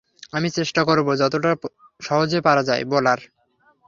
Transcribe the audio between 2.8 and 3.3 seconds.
বলার।